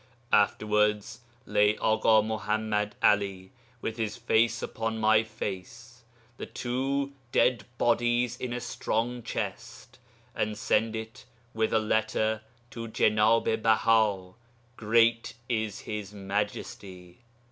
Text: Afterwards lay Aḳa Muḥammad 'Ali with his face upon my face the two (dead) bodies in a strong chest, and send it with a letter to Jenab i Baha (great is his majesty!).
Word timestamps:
Afterwards 0.33 1.19
lay 1.45 1.75
Aḳa 1.75 2.25
Muḥammad 2.25 2.93
'Ali 3.03 3.51
with 3.81 3.97
his 3.97 4.17
face 4.17 4.63
upon 4.63 4.97
my 4.97 5.21
face 5.21 6.03
the 6.37 6.47
two 6.47 7.13
(dead) 7.31 7.65
bodies 7.77 8.35
in 8.35 8.51
a 8.51 8.59
strong 8.59 9.21
chest, 9.21 9.99
and 10.33 10.57
send 10.57 10.95
it 10.95 11.25
with 11.53 11.71
a 11.71 11.77
letter 11.77 12.41
to 12.71 12.87
Jenab 12.87 13.47
i 13.47 13.57
Baha 13.57 14.33
(great 14.75 15.35
is 15.47 15.81
his 15.81 16.15
majesty!). 16.15 17.19